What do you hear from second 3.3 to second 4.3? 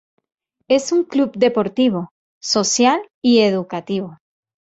educativo.